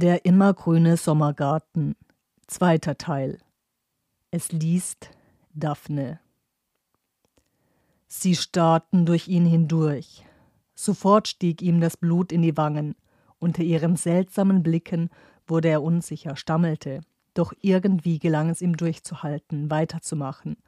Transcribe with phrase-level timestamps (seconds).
[0.00, 1.96] Der immergrüne Sommergarten.
[2.46, 3.40] Zweiter Teil.
[4.30, 5.10] Es liest
[5.54, 6.20] Daphne.
[8.06, 10.24] Sie starrten durch ihn hindurch.
[10.76, 12.94] Sofort stieg ihm das Blut in die Wangen.
[13.40, 15.10] Unter ihren seltsamen Blicken
[15.48, 17.00] wurde er unsicher, stammelte.
[17.34, 20.58] Doch irgendwie gelang es ihm durchzuhalten, weiterzumachen.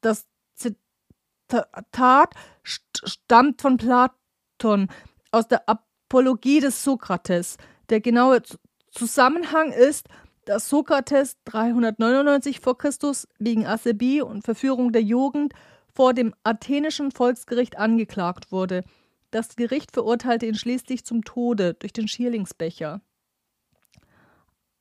[0.00, 0.26] Das
[0.56, 4.88] Zitat stammt von Platon
[5.30, 7.58] aus der Apologie des Sokrates.
[7.90, 8.42] Der genaue
[8.90, 10.08] Zusammenhang ist,
[10.44, 12.74] dass Sokrates 399 v.
[12.74, 12.90] Chr.
[13.38, 15.52] wegen Asebie und Verführung der Jugend
[15.94, 18.84] vor dem athenischen Volksgericht angeklagt wurde.
[19.30, 23.00] Das Gericht verurteilte ihn schließlich zum Tode durch den Schierlingsbecher.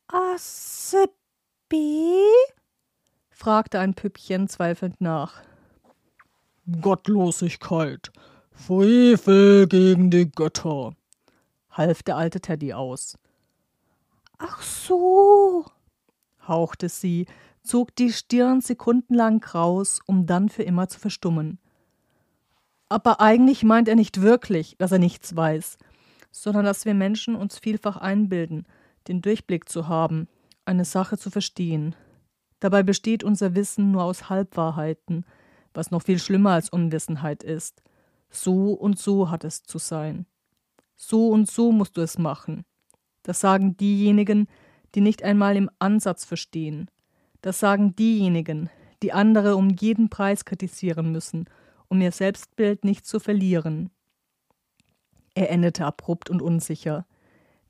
[0.08, 1.34] Asebie?
[3.30, 5.42] fragte ein Püppchen zweifelnd nach.
[6.82, 8.12] Gottlosigkeit,
[8.52, 10.94] Frevel gegen die Götter,
[11.78, 13.18] half der alte Teddy aus.
[14.38, 15.66] Ach so,
[16.48, 17.26] hauchte sie,
[17.64, 21.60] zog die Stirn sekundenlang kraus, um dann für immer zu verstummen.
[22.90, 25.78] Aber eigentlich meint er nicht wirklich, dass er nichts weiß,
[26.32, 28.66] sondern dass wir Menschen uns vielfach einbilden,
[29.08, 30.28] den Durchblick zu haben,
[30.66, 31.96] eine Sache zu verstehen.
[32.60, 35.26] Dabei besteht unser Wissen nur aus Halbwahrheiten,
[35.74, 37.84] was noch viel schlimmer als Unwissenheit ist.
[38.30, 40.26] So und so hat es zu sein.
[40.98, 42.66] So und so musst du es machen.
[43.24, 44.48] Das sagen diejenigen,
[44.96, 46.90] die nicht einmal im Ansatz verstehen.
[47.42, 48.70] Das sagen diejenigen,
[49.04, 51.46] die andere um jeden Preis kritisieren müssen,
[51.88, 53.92] um ihr Selbstbild nicht zu verlieren.
[55.36, 57.06] Er endete abrupt und unsicher.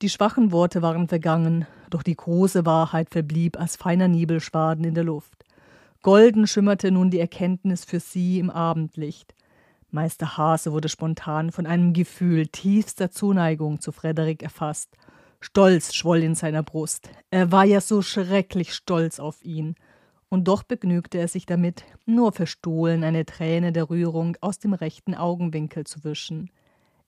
[0.02, 5.04] Die schwachen Worte waren vergangen, doch die große Wahrheit verblieb als feiner Nebelschwaden in der
[5.04, 5.44] Luft.
[6.02, 9.34] Golden schimmerte nun die Erkenntnis für sie im Abendlicht.
[9.98, 14.96] Meister Hase wurde spontan von einem Gefühl tiefster Zuneigung zu Frederik erfasst.
[15.40, 17.10] Stolz schwoll in seiner Brust.
[17.32, 19.74] Er war ja so schrecklich stolz auf ihn.
[20.30, 25.16] Und doch begnügte er sich damit, nur verstohlen eine Träne der Rührung aus dem rechten
[25.16, 26.52] Augenwinkel zu wischen.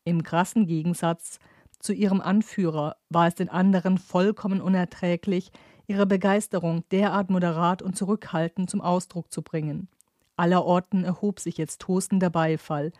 [0.03, 1.37] Im krassen Gegensatz
[1.77, 5.51] zu ihrem Anführer war es den anderen vollkommen unerträglich,
[5.85, 9.89] ihre Begeisterung derart moderat und zurückhaltend zum Ausdruck zu bringen.
[10.39, 12.91] Allerorten erhob sich jetzt tosender Beifall.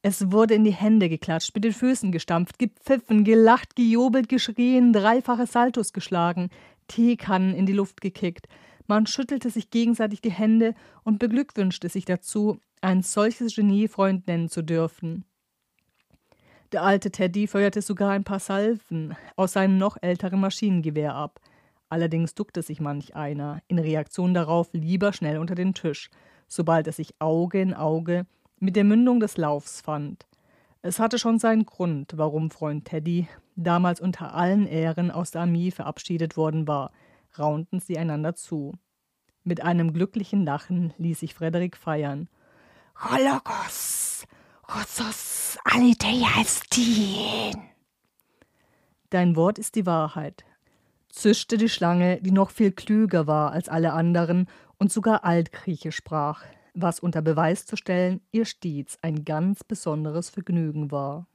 [0.00, 5.46] Es wurde in die Hände geklatscht, mit den Füßen gestampft, gepfiffen, gelacht, gejubelt, geschrien, dreifache
[5.46, 6.50] Saltos geschlagen,
[6.86, 8.48] Teekannen in die Luft gekickt.
[8.86, 14.62] Man schüttelte sich gegenseitig die Hände und beglückwünschte sich dazu, ein solches Geniefreund nennen zu
[14.62, 15.24] dürfen.
[16.72, 21.40] Der alte Teddy feuerte sogar ein paar Salven aus seinem noch älteren Maschinengewehr ab.
[21.88, 26.10] Allerdings duckte sich manch einer, in Reaktion darauf lieber schnell unter den Tisch,
[26.48, 28.26] sobald er sich Auge in Auge
[28.58, 30.26] mit der Mündung des Laufs fand.
[30.82, 35.70] Es hatte schon seinen Grund, warum Freund Teddy damals unter allen Ehren aus der Armee
[35.70, 36.90] verabschiedet worden war–
[37.36, 38.72] raunten sie einander zu.
[39.44, 42.28] Mit einem glücklichen Lachen ließ sich Frederik feiern.
[42.96, 44.26] Holokos,
[44.68, 47.54] Rosos, Alitheiastin.
[49.10, 50.44] Dein Wort ist die Wahrheit,
[51.08, 54.48] zischte die Schlange, die noch viel klüger war als alle anderen
[54.78, 56.44] und sogar Altgriechisch sprach,
[56.74, 61.26] was unter Beweis zu stellen ihr stets ein ganz besonderes Vergnügen war.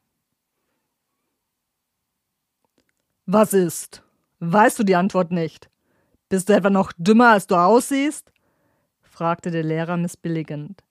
[3.26, 4.04] Was ist?
[4.40, 5.70] Weißt du die Antwort nicht?
[6.30, 8.31] Bist du etwa noch dümmer, als du aussiehst?
[9.02, 10.84] fragte der Lehrer missbilligend.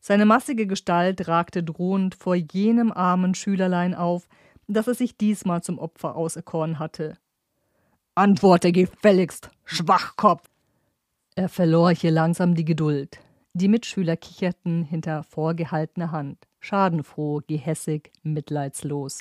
[0.00, 4.26] Seine massige Gestalt ragte drohend vor jenem armen Schülerlein auf,
[4.66, 7.18] das er sich diesmal zum Opfer auserkoren hatte.
[8.14, 10.48] Antworte gefälligst, Schwachkopf!
[11.38, 13.20] Er verlor hier langsam die Geduld.
[13.52, 19.20] Die Mitschüler kicherten hinter vorgehaltener Hand, schadenfroh, gehässig, mitleidslos.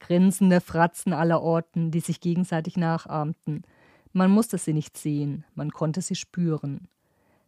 [0.00, 3.62] Grinsende Fratzen aller Orten, die sich gegenseitig nachahmten,
[4.12, 6.88] man musste sie nicht sehen, man konnte sie spüren.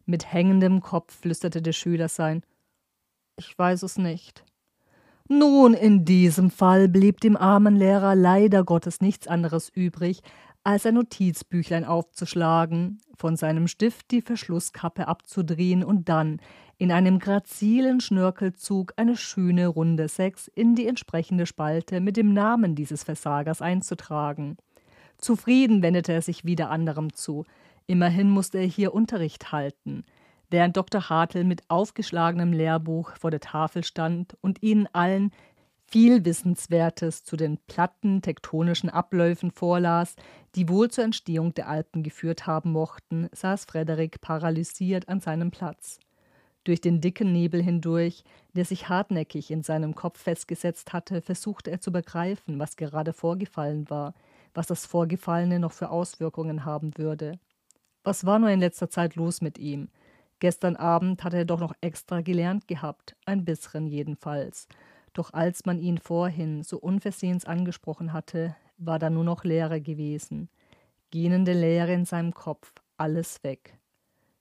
[0.05, 2.43] Mit hängendem Kopf flüsterte der Schüler sein
[3.35, 4.45] Ich weiß es nicht.
[5.27, 10.21] Nun, in diesem Fall blieb dem armen Lehrer leider Gottes nichts anderes übrig,
[10.67, 16.41] als ein Notizbüchlein aufzuschlagen, von seinem Stift die Verschlusskappe abzudrehen und dann
[16.77, 22.75] in einem grazilen Schnörkelzug eine schöne runde Sechs in die entsprechende Spalte mit dem Namen
[22.75, 24.57] dieses Versagers einzutragen.
[25.17, 27.45] Zufrieden wendete er sich wieder anderem zu.
[27.85, 30.03] Immerhin musste er hier Unterricht halten.
[30.49, 31.07] Während Dr.
[31.09, 35.31] Hartl mit aufgeschlagenem Lehrbuch vor der Tafel stand und ihnen allen
[35.89, 40.15] viel Wissenswertes zu den platten tektonischen Abläufen vorlas,
[40.55, 45.99] die wohl zur Entstehung der Alpen geführt haben mochten, saß Frederik paralysiert an seinem Platz.
[46.63, 48.23] Durch den dicken Nebel hindurch,
[48.53, 53.89] der sich hartnäckig in seinem Kopf festgesetzt hatte, versuchte er zu begreifen, was gerade vorgefallen
[53.89, 54.13] war–
[54.57, 57.39] was das Vorgefallene noch für Auswirkungen haben würde.
[58.03, 59.89] Was war nur in letzter Zeit los mit ihm?
[60.39, 64.67] Gestern Abend hatte er doch noch extra gelernt gehabt, ein bisschen jedenfalls.
[65.17, 70.47] Doch als man ihn vorhin so unversehens angesprochen hatte, war da nur noch Leere gewesen.
[71.09, 73.79] Gähnende Leere in seinem Kopf, alles weg.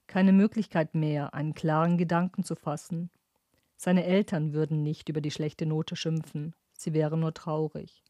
[0.06, 3.08] Keine Möglichkeit mehr, einen klaren Gedanken zu fassen.
[3.78, 8.04] Seine Eltern würden nicht über die schlechte Note schimpfen, sie wären nur traurig.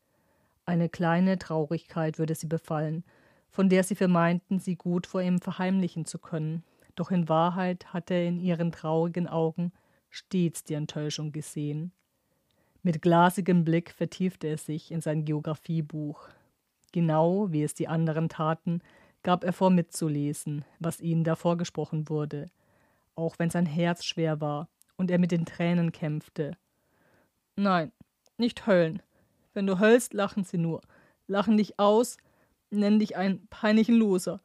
[0.65, 3.05] Eine kleine Traurigkeit würde sie befallen,
[3.49, 6.65] von der sie vermeinten, sie gut vor ihm verheimlichen zu können,
[6.97, 9.73] doch in Wahrheit hatte er in ihren traurigen Augen
[10.11, 11.93] stets die Enttäuschung gesehen.
[12.87, 16.29] Mit glasigem Blick vertiefte er sich in sein Geographiebuch.
[16.93, 18.81] Genau wie es die anderen taten,
[19.25, 22.49] gab er vor mitzulesen, was ihnen da vorgesprochen wurde,
[23.17, 26.57] auch wenn sein Herz schwer war und er mit den Tränen kämpfte.
[27.57, 27.91] Nein,
[28.37, 29.03] nicht heulen.
[29.53, 30.81] Wenn du heulst, lachen sie nur,
[31.27, 32.19] lachen dich aus,
[32.71, 34.41] nennen dich einen peinlichen Loser.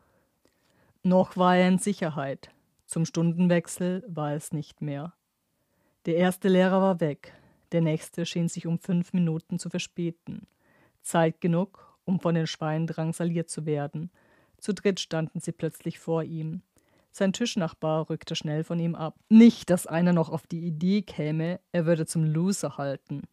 [1.04, 2.50] Noch war er in Sicherheit.
[2.88, 5.14] Zum Stundenwechsel war es nicht mehr.
[6.08, 7.36] Der erste Lehrer war weg,
[7.72, 10.48] der nächste schien sich um fünf Minuten zu verspäten.
[11.02, 14.12] Zeit genug, um von den Schweinen drangsaliert zu werden.
[14.58, 16.62] Zu dritt standen sie plötzlich vor ihm.
[17.12, 19.16] Sein Tischnachbar rückte schnell von ihm ab.
[19.30, 23.24] Nicht, dass einer noch auf die Idee käme, er würde zum Loser halten.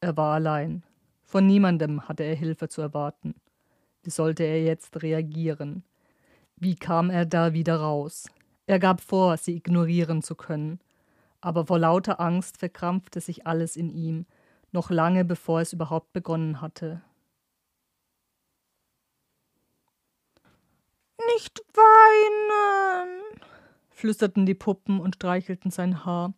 [0.00, 0.82] Er war allein.
[1.22, 3.34] Von niemandem hatte er Hilfe zu erwarten.
[4.02, 5.84] Wie sollte er jetzt reagieren?
[6.56, 8.28] Wie kam er da wieder raus?
[8.66, 10.80] Er gab vor, sie ignorieren zu können
[11.42, 14.26] aber vor lauter Angst verkrampfte sich alles in ihm,
[14.70, 17.02] noch lange bevor es überhaupt begonnen hatte.
[21.34, 23.22] Nicht weinen,
[23.90, 26.32] flüsterten die Puppen und streichelten sein Haar.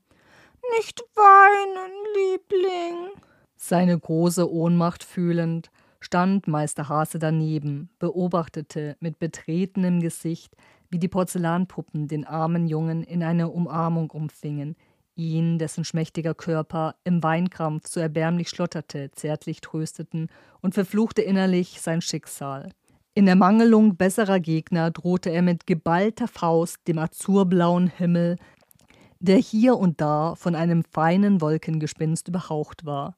[0.77, 3.11] Nicht weinen, Liebling.
[3.57, 10.57] Seine große Ohnmacht fühlend, stand Meister Hase daneben, beobachtete mit betretenem Gesicht,
[10.91, 14.77] wie die Porzellanpuppen den armen Jungen in eine Umarmung umfingen,
[15.17, 20.29] ihn, dessen schmächtiger Körper im Weinkrampf so erbärmlich schlotterte, zärtlich trösteten
[20.61, 22.71] und verfluchte innerlich sein Schicksal.
[23.15, 28.37] In Ermangelung besserer Gegner drohte er mit geballter Faust dem azurblauen Himmel,
[29.21, 33.17] der hier und da von einem feinen Wolkengespinst überhaucht war.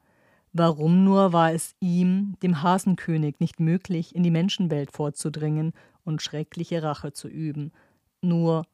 [0.53, 5.73] Warum nur war es ihm, dem Hasenkönig, nicht möglich, in die Menschenwelt vorzudringen
[6.05, 7.73] und schreckliche Rache zu üben?
[8.23, 8.65] Nur,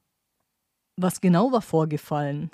[0.97, 2.51] was genau war vorgefallen?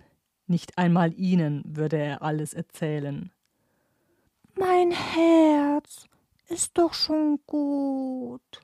[0.49, 3.31] Nicht einmal ihnen würde er alles erzählen.
[4.57, 6.07] Mein Herz
[6.49, 8.61] ist doch schon gut,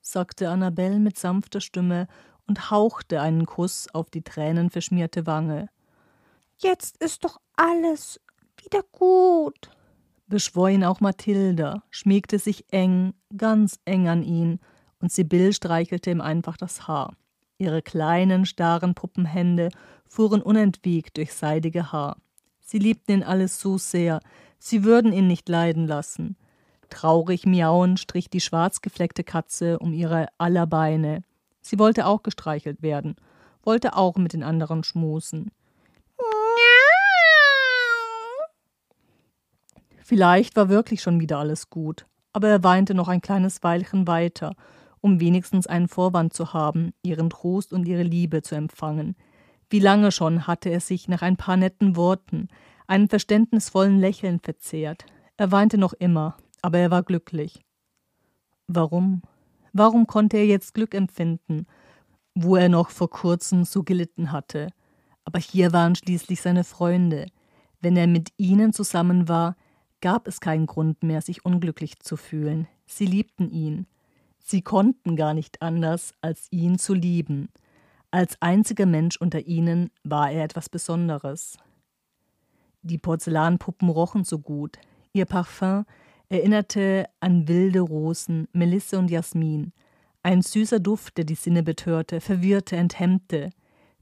[0.00, 2.08] sagte Annabelle mit sanfter Stimme
[2.48, 5.68] und hauchte einen Kuss auf die tränenverschmierte Wange.
[6.58, 8.20] Jetzt ist doch alles
[8.56, 9.70] wieder gut,
[10.26, 14.58] beschwor ihn auch Mathilda, schmiegte sich eng, ganz eng an ihn,
[14.98, 17.14] und Sibyl streichelte ihm einfach das Haar.
[17.60, 19.68] Ihre kleinen, starren Puppenhände
[20.06, 22.16] fuhren unentwegt durch seidige Haar.
[22.60, 24.20] Sie liebten ihn alles so sehr,
[24.58, 26.36] sie würden ihn nicht leiden lassen.
[26.88, 31.22] Traurig miauend strich die schwarzgefleckte Katze um ihre aller Beine.
[31.60, 33.16] Sie wollte auch gestreichelt werden,
[33.62, 35.50] wollte auch mit den anderen schmusen.
[40.02, 44.56] Vielleicht war wirklich schon wieder alles gut, aber er weinte noch ein kleines Weilchen weiter
[45.00, 49.16] um wenigstens einen Vorwand zu haben, ihren Trost und ihre Liebe zu empfangen.
[49.68, 52.48] Wie lange schon hatte er sich nach ein paar netten Worten,
[52.86, 55.06] einem verständnisvollen Lächeln verzehrt.
[55.36, 57.64] Er weinte noch immer, aber er war glücklich.
[58.66, 59.22] Warum?
[59.72, 61.66] Warum konnte er jetzt Glück empfinden,
[62.34, 64.68] wo er noch vor kurzem so gelitten hatte?
[65.24, 67.26] Aber hier waren schließlich seine Freunde.
[67.80, 69.56] Wenn er mit ihnen zusammen war,
[70.00, 72.66] gab es keinen Grund mehr, sich unglücklich zu fühlen.
[72.86, 73.86] Sie liebten ihn.
[74.50, 77.50] Sie konnten gar nicht anders, als ihn zu lieben.
[78.10, 81.56] Als einziger Mensch unter ihnen war er etwas Besonderes.
[82.82, 84.78] Die Porzellanpuppen rochen so gut.
[85.12, 85.84] Ihr Parfum
[86.30, 89.72] erinnerte an wilde Rosen, Melisse und Jasmin.
[90.24, 93.50] Ein süßer Duft, der die Sinne betörte, verwirrte, enthemmte.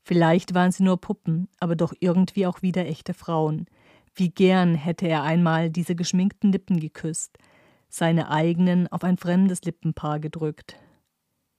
[0.03, 3.67] Vielleicht waren sie nur Puppen, aber doch irgendwie auch wieder echte Frauen.
[4.15, 7.37] Wie gern hätte er einmal diese geschminkten Lippen geküsst,
[7.89, 10.77] seine eigenen auf ein fremdes Lippenpaar gedrückt.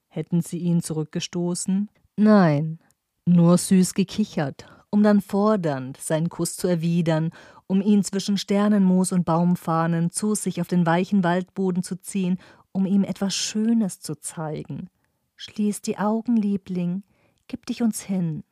[0.08, 1.88] Hätten sie ihn zurückgestoßen?
[2.16, 2.78] Nein,
[3.26, 7.30] nur süß gekichert, um dann fordernd seinen Kuss zu erwidern,
[7.66, 12.38] um ihn zwischen Sternenmoos und Baumfahnen zu sich auf den weichen Waldboden zu ziehen,
[12.72, 14.88] um ihm etwas Schönes zu zeigen.
[15.36, 17.02] Schließ die Augen, Liebling,
[17.46, 18.44] gib dich uns hin.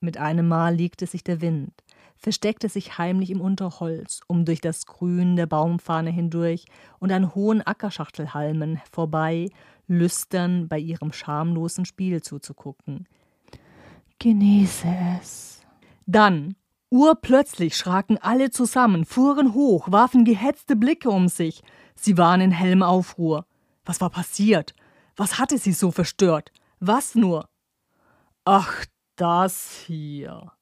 [0.00, 1.72] Mit einem Mal legte sich der Wind.
[2.18, 6.66] Versteckte sich heimlich im Unterholz, um durch das Grün der Baumfahne hindurch
[6.98, 9.50] und an hohen Ackerschachtelhalmen vorbei
[9.86, 13.06] lüstern bei ihrem schamlosen Spiel zuzugucken.
[14.18, 14.88] Genieße
[15.20, 15.62] es.
[16.06, 16.56] Dann,
[16.90, 21.62] urplötzlich, schraken alle zusammen, fuhren hoch, warfen gehetzte Blicke um sich.
[21.94, 23.46] Sie waren in hellem Aufruhr.
[23.84, 24.74] Was war passiert?
[25.16, 26.52] Was hatte sie so verstört?
[26.80, 27.48] Was nur?
[28.44, 28.84] Ach,
[29.16, 30.52] das hier.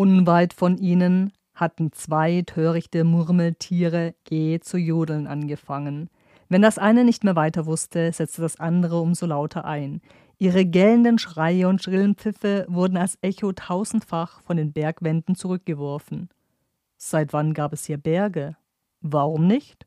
[0.00, 6.08] Unweit von ihnen hatten zwei törichte Murmeltiere je zu jodeln angefangen.
[6.48, 10.00] Wenn das eine nicht mehr weiter wusste, setzte das andere umso lauter ein.
[10.38, 16.30] Ihre gellenden Schreie und schrillen Pfiffe wurden als Echo tausendfach von den Bergwänden zurückgeworfen.
[16.96, 18.56] Seit wann gab es hier Berge?
[19.02, 19.84] Warum nicht?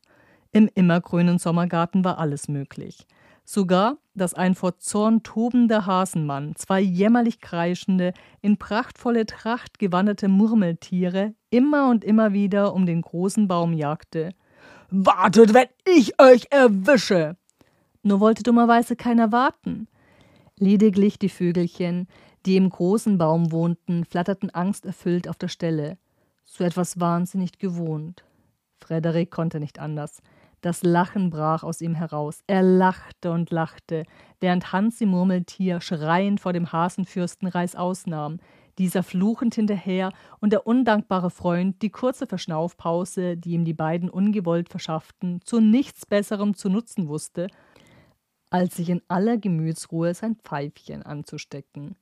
[0.52, 3.08] Im immergrünen Sommergarten war alles möglich.
[3.44, 11.34] Sogar, dass ein vor Zorn tobender Hasenmann zwei jämmerlich kreischende, in prachtvolle Tracht gewanderte Murmeltiere
[11.50, 14.30] immer und immer wieder um den großen Baum jagte.
[14.90, 17.36] Wartet, wenn ich euch erwische!
[18.02, 19.88] Nur wollte dummerweise keiner warten.
[20.58, 22.06] Lediglich die Vögelchen,
[22.46, 25.98] die im großen Baum wohnten, flatterten angsterfüllt auf der Stelle.
[26.44, 28.24] So etwas waren sie nicht gewohnt.
[28.78, 30.22] Frederik konnte nicht anders.
[30.64, 32.42] Das Lachen brach aus ihm heraus.
[32.46, 34.04] Er lachte und lachte,
[34.40, 38.38] während Hansi Murmeltier schreiend vor dem Hasenfürsten Reißaus nahm,
[38.78, 44.70] dieser fluchend hinterher und der undankbare Freund die kurze Verschnaufpause, die ihm die beiden ungewollt
[44.70, 47.48] verschafften, zu nichts Besserem zu nutzen wusste,
[48.48, 51.94] als sich in aller Gemütsruhe sein Pfeifchen anzustecken.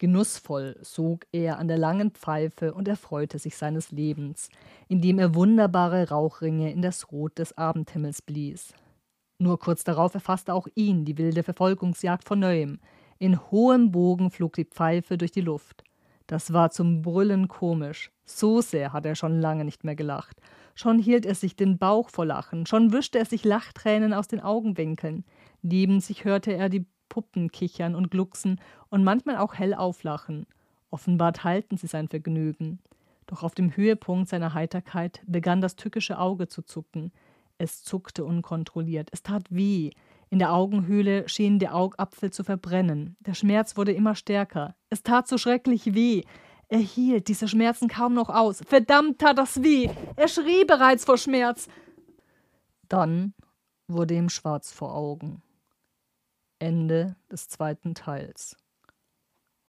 [0.00, 4.48] Genussvoll sog er an der langen Pfeife und erfreute sich seines Lebens,
[4.88, 8.72] indem er wunderbare Rauchringe in das Rot des Abendhimmels blies.
[9.38, 12.80] Nur kurz darauf erfasste auch ihn die wilde Verfolgungsjagd von neuem.
[13.18, 15.84] In hohem Bogen flog die Pfeife durch die Luft.
[16.26, 18.10] Das war zum Brüllen komisch.
[18.24, 20.40] So sehr hatte er schon lange nicht mehr gelacht.
[20.74, 24.40] Schon hielt er sich den Bauch vor Lachen, schon wischte er sich Lachtränen aus den
[24.40, 25.24] Augenwinkeln.
[25.60, 30.46] Neben sich hörte er die Puppen kichern und glucksen und manchmal auch hell auflachen.
[30.90, 32.78] Offenbar teilten sie sein Vergnügen.
[33.26, 37.12] Doch auf dem Höhepunkt seiner Heiterkeit begann das tückische Auge zu zucken.
[37.58, 39.10] Es zuckte unkontrolliert.
[39.12, 39.90] Es tat weh.
[40.30, 43.16] In der Augenhöhle schien der Augapfel zu verbrennen.
[43.20, 44.74] Der Schmerz wurde immer stärker.
[44.88, 46.22] Es tat so schrecklich weh.
[46.68, 48.62] Er hielt diese Schmerzen kaum noch aus.
[48.64, 49.90] Verdammt tat das weh.
[50.16, 51.68] Er schrie bereits vor Schmerz.
[52.88, 53.34] Dann
[53.88, 55.42] wurde ihm schwarz vor Augen.
[56.60, 58.56] Ende des zweiten Teils.